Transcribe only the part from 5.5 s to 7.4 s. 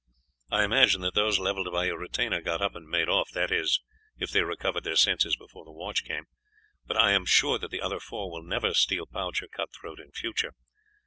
the watch came, but I am